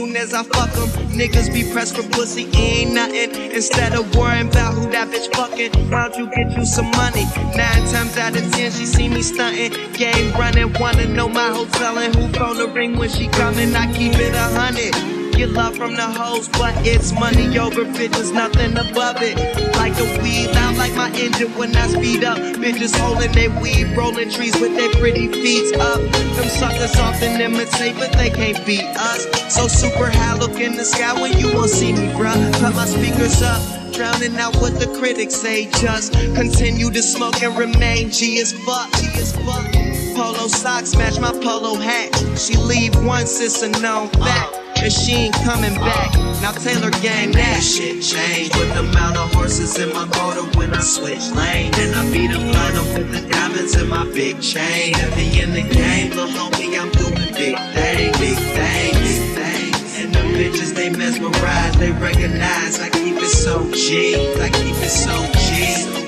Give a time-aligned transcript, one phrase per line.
[0.00, 0.88] soon as I fuck them.
[1.10, 3.34] Niggas be pressed for pussy, ain't nothing.
[3.52, 7.24] Instead of worrying about who that bitch fucking, why don't you get you some money?
[7.54, 9.72] Nine times out of ten, she see me stunting.
[9.92, 13.74] Game running, wanna know my hotel and who phone the ring when she coming.
[13.74, 18.30] I keep it a hundred get love from the hoes, but it's money over bitches,
[18.30, 19.36] nothing above it.
[19.74, 22.36] Like a weed, loud like my engine when I speed up.
[22.60, 25.98] Bitches holding they weed, rolling trees with their pretty feet up.
[26.36, 29.24] Them suckers often imitate, but they can't beat us.
[29.48, 32.36] So super high, look in the sky when you won't see me, bruh.
[32.60, 33.62] Cut my speakers up
[33.94, 35.70] drowning out what the critics say.
[35.80, 38.92] Just continue to smoke and remain G as fuck.
[38.92, 39.72] G as fuck.
[40.14, 42.14] Polo socks match my polo hat.
[42.38, 46.12] She leave once, it's a known fact and she ain't coming back.
[46.40, 50.72] Now Taylor gang that shit changed with the amount of horses in my motor when
[50.72, 51.72] I switch lane.
[51.76, 54.94] And I beat them blind with the diamonds in my big chain.
[54.94, 59.74] Heavy in the game, little homie, I'm doing big thing, big thing, big thing.
[60.00, 62.80] And the bitches they mesmerize, they recognize.
[62.80, 65.14] I keep it so G, I keep it so
[65.44, 66.00] G.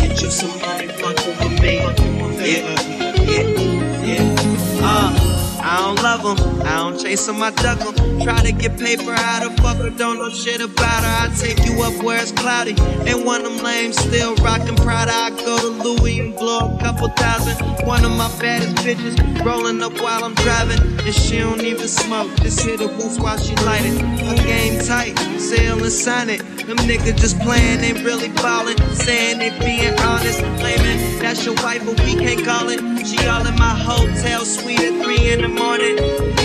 [0.00, 1.76] Get you some money, fuck with me.
[2.44, 2.93] Yeah,
[6.16, 7.78] love I don't chase them, I duck.
[8.22, 11.28] Try to get paper out of fucker, don't know shit about her.
[11.28, 12.74] I take you up where it's cloudy.
[13.08, 15.12] And one of them lames still rockin' Prada.
[15.12, 17.56] I go to Louis and blow a couple thousand.
[17.86, 20.80] One of my baddest bitches rolling up while I'm driving.
[21.04, 24.00] And she don't even smoke, just hit a roof while she light it.
[24.00, 26.40] Her game tight, sail and sign it.
[26.66, 28.78] Them niggas just playing, they really ballin'.
[28.94, 32.80] Saying they being honest, claiming that's your wife, but we can't call it.
[33.06, 35.96] She all in my hotel suite at 3 in the morning,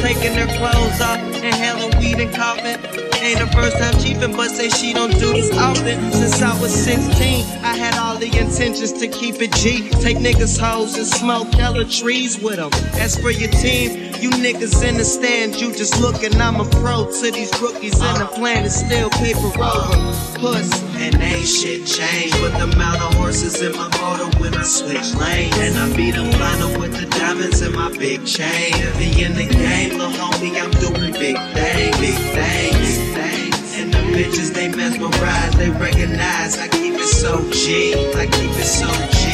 [0.01, 2.77] taking her clothes off, inhaling weed and coughing.
[3.21, 6.11] Ain't the first time chiefin', but say she don't do this often.
[6.11, 9.89] Since I was 16, I had all the intentions to keep it G.
[10.01, 12.71] Take niggas' hoes and smoke hella trees with them.
[12.93, 16.39] As for your team, you niggas in the stands, you just lookin'.
[16.39, 20.39] I'm a pro to these rookies, and the plan is still paper over.
[20.39, 24.63] Puss, and ain't shit changed with the amount of horses in my motor when I
[24.63, 25.51] switch lane.
[25.55, 28.73] And I beat them blind with the diamonds in my big chain.
[28.97, 33.53] Be in the game, little homie, I'm doing big thing, big thing, big thing.
[33.79, 36.57] And the bitches they mesmerize, they recognize.
[36.57, 39.29] I keep it so G, I keep it so G.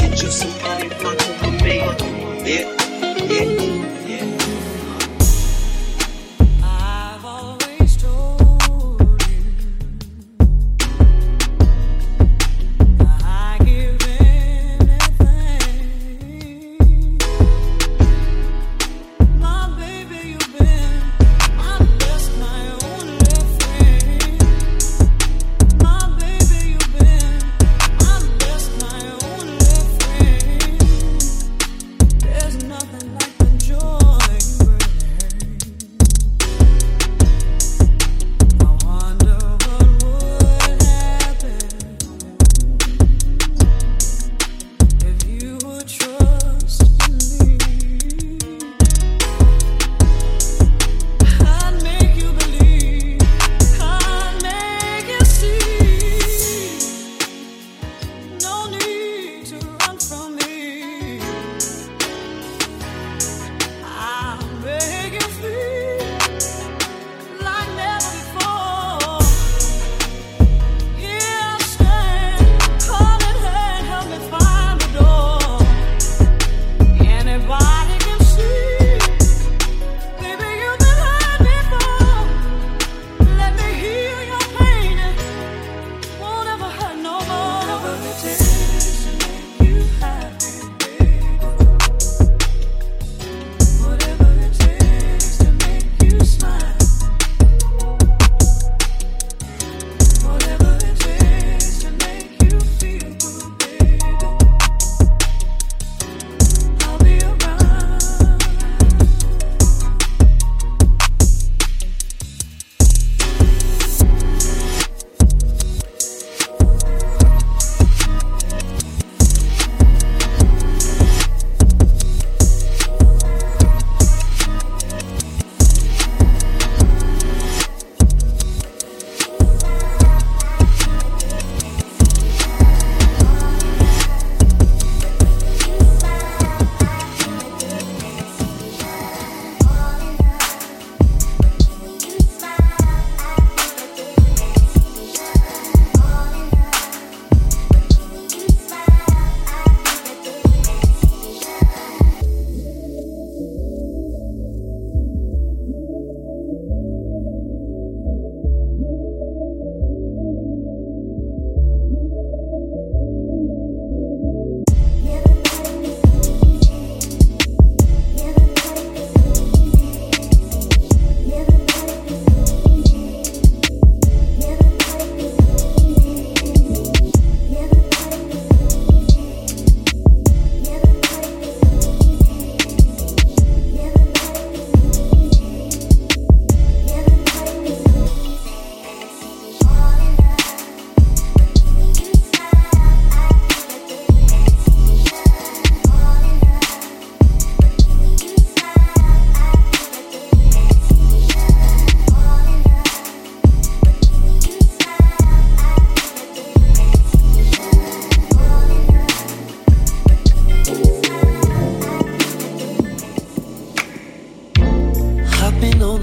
[0.00, 1.78] Get you some money, fuck with me.
[2.44, 2.74] Yeah,
[3.30, 3.85] yeah.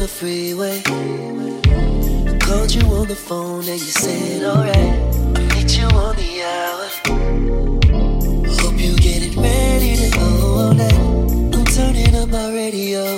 [0.04, 0.82] The freeway.
[0.86, 4.76] I called you on the phone and you said, alright.
[4.76, 6.86] I meet you on the hour.
[8.60, 10.28] Hope you getting ready to go
[10.60, 11.56] all night.
[11.56, 13.18] I'm turning up my radio.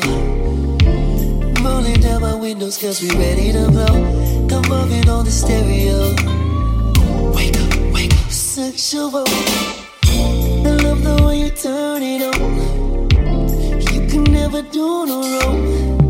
[1.63, 3.95] Rolling down my windows cause we ready to blow.
[4.47, 6.13] Come moving on the stereo.
[7.33, 9.25] Wake up, wake up, sexual.
[9.25, 13.09] I love the way you turn it on.
[13.91, 16.04] You can never do no wrong.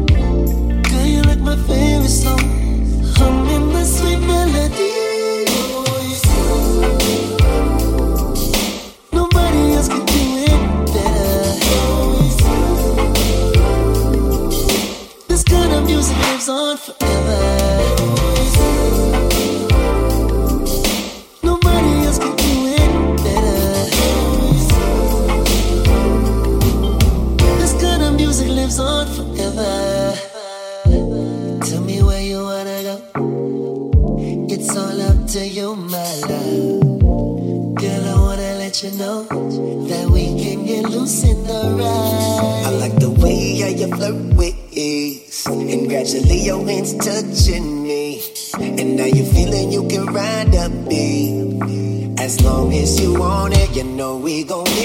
[46.85, 48.21] Hands touching me.
[48.59, 52.19] And now you're feeling you can ride the beat.
[52.19, 54.84] As long as you want it, you know we gon' be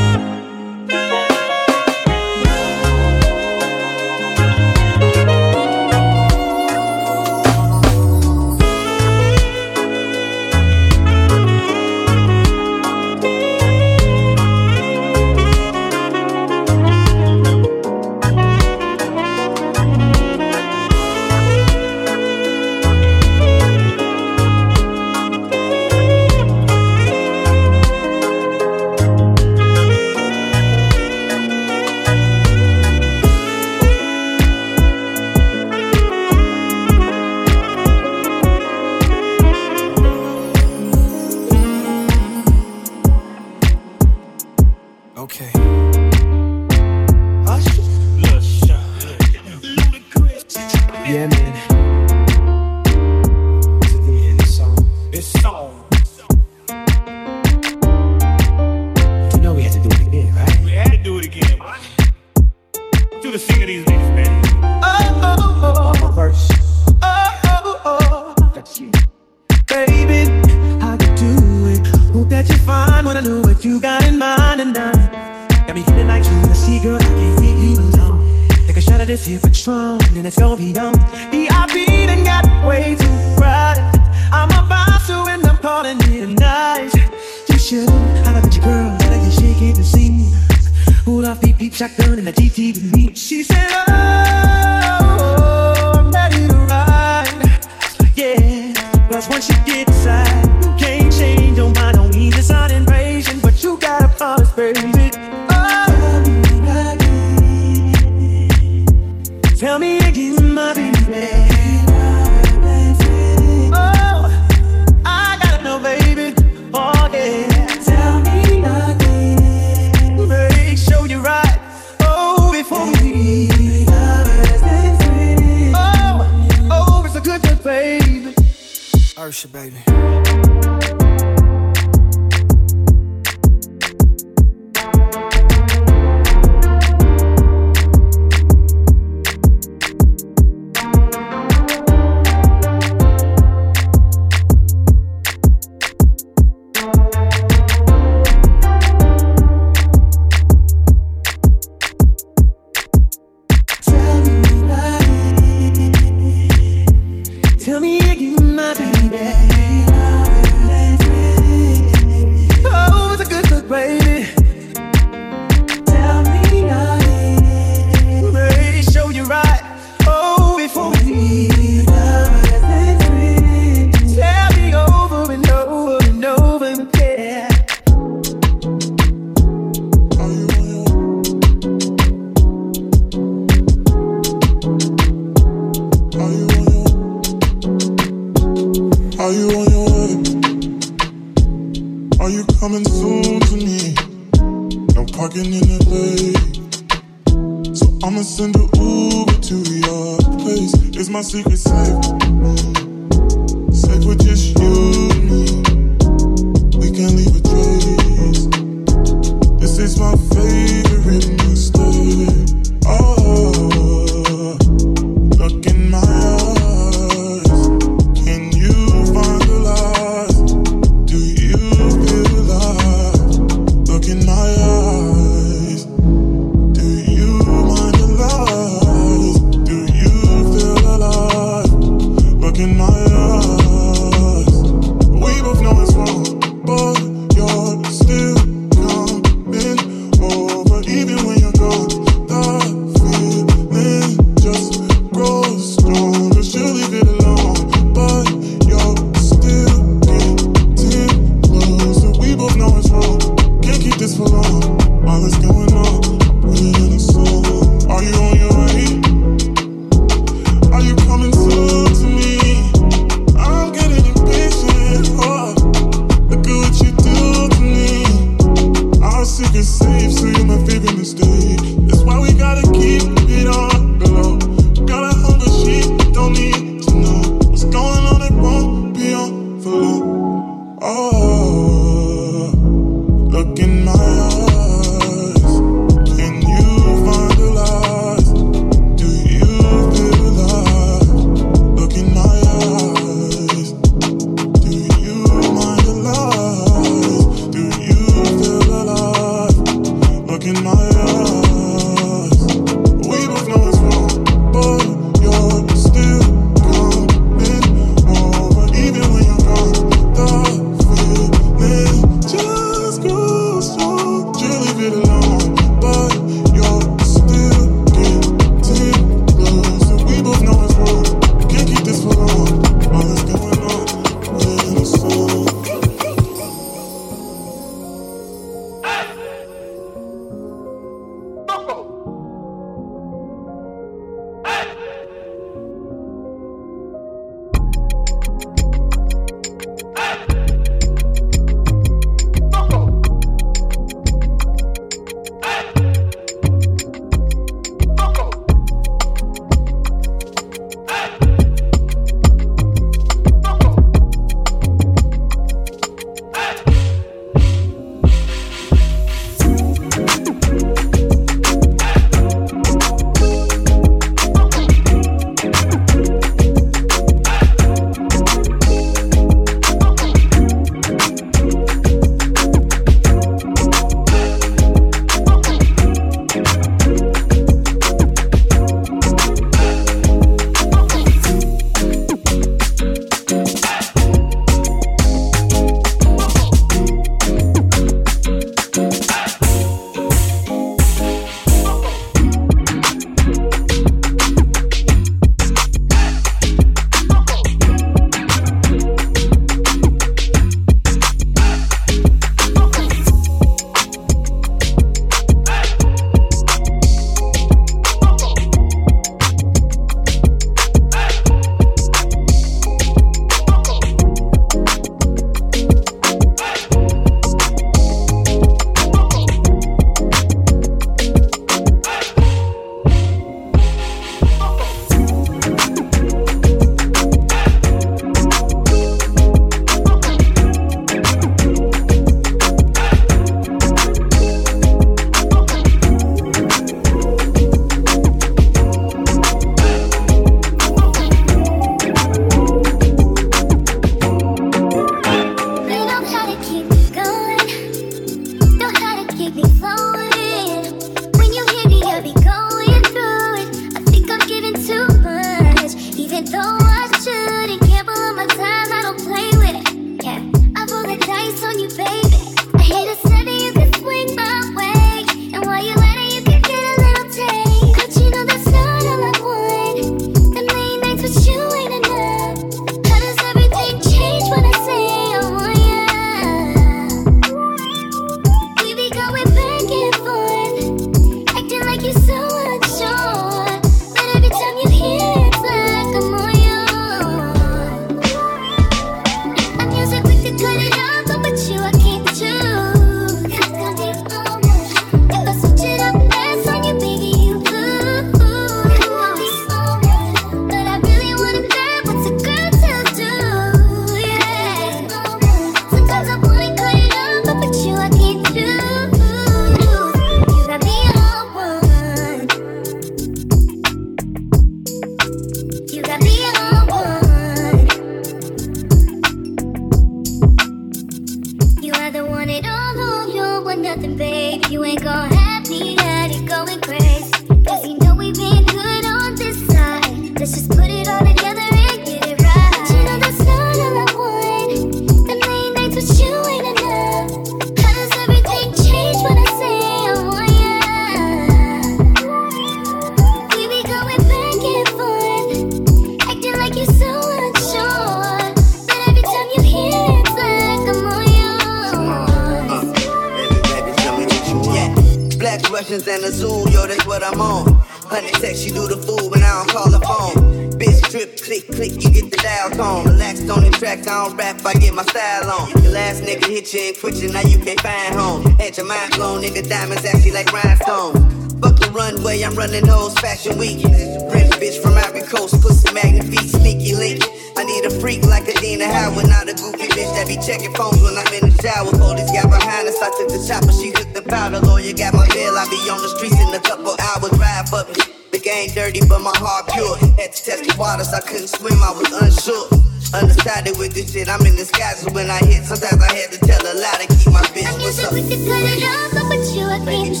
[563.88, 565.48] I don't rap, I get my style on.
[565.64, 568.20] Your last nigga hit you and quit you, now you can't find home.
[568.36, 571.00] Had your mind blown, nigga, diamonds actually like rhinestones.
[571.40, 573.64] Fuck the runway, I'm running hoes, fashion week.
[574.12, 577.00] Rich bitch from Ivory Coast, pussy magnet feet, sneaky link.
[577.40, 580.84] I need a freak like Adina Howard, not a goofy bitch that be checking phones
[580.84, 581.72] when I'm in the shower.
[581.72, 584.44] Police got behind us, I took the chopper, she took the powder.
[584.44, 587.72] Lawyer got my bail, I be on the streets in a couple hours, drive up.
[588.12, 589.80] The game dirty, but my heart pure.
[589.96, 592.67] Had to test the waters, I couldn't swim, I was unsure.
[592.94, 595.44] Undecided with this shit, I'm in disguise when I hit.
[595.44, 597.52] Sometimes I had to tell a lie to keep my bitch.
[597.62, 597.92] What's up?
[597.92, 600.00] With the good love, but with you I can't choose.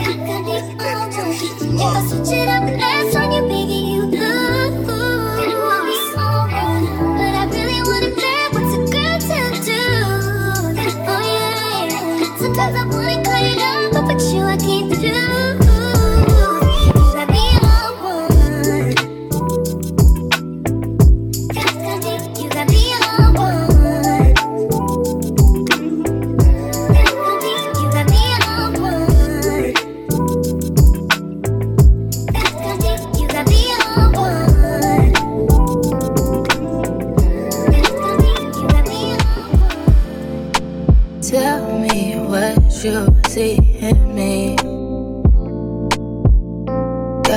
[0.00, 1.32] I got it all.
[1.72, 3.79] If I switch it up and ask on you, baby.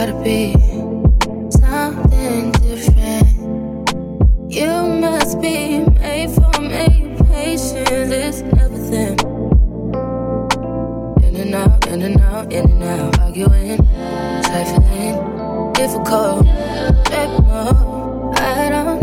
[0.05, 0.51] gotta be
[1.49, 3.29] something different.
[4.51, 7.15] You must be made for me.
[7.29, 9.17] Patience is everything.
[11.23, 13.19] In and out, in and out, in and out.
[13.19, 13.77] Arguing,
[14.43, 16.43] trifling, difficult.
[17.05, 18.33] Break more.
[18.35, 19.02] I don't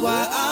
[0.00, 0.47] why I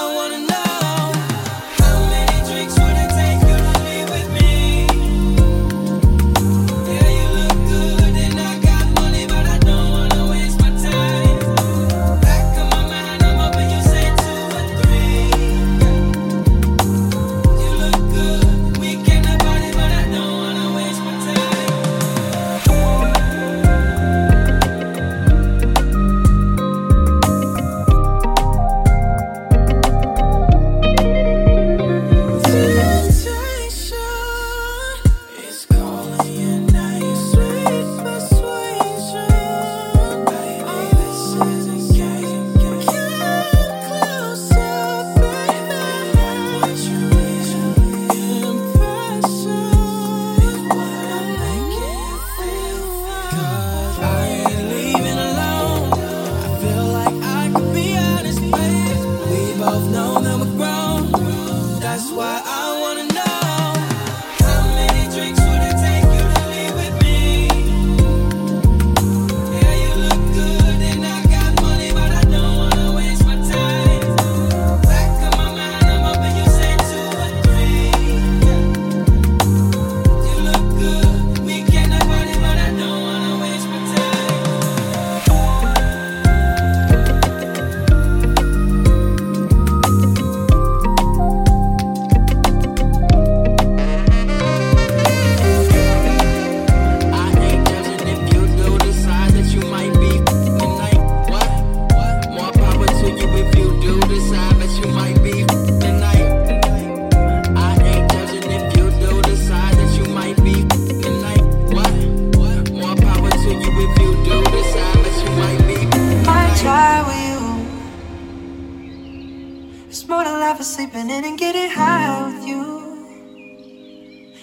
[120.16, 122.64] morning life is sleeping in and getting high with you.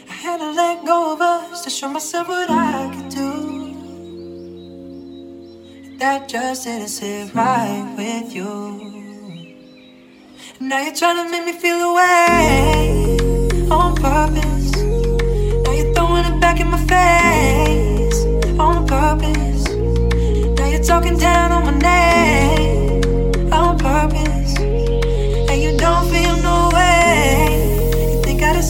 [0.07, 3.31] I had to let go of us to show myself what I could do.
[5.97, 8.53] That just didn't sit right with you.
[10.59, 13.17] Now you're trying to make me feel away
[13.71, 14.71] on purpose.
[15.63, 18.19] Now you're throwing it back in my face
[18.59, 19.63] on purpose.
[20.57, 22.62] Now you're talking down on my name.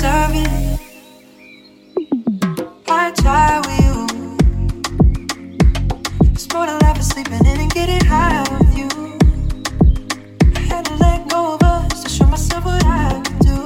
[0.03, 0.79] deserve it.
[2.89, 3.95] I try with you.
[6.31, 8.89] It's more to life is sleeping in and getting high with you.
[10.55, 13.59] I had to let go of us to show myself what I could do.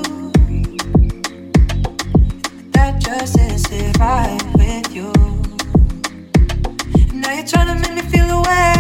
[2.74, 5.12] That just isn't right with you.
[7.20, 8.77] Now you're trying to make me feel away.